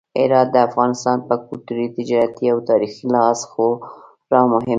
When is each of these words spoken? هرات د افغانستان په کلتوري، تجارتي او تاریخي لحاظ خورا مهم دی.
هرات 0.19 0.47
د 0.53 0.57
افغانستان 0.69 1.17
په 1.27 1.35
کلتوري، 1.47 1.87
تجارتي 1.97 2.45
او 2.53 2.57
تاریخي 2.69 3.05
لحاظ 3.13 3.39
خورا 3.51 4.41
مهم 4.49 4.63
دی. 4.65 4.69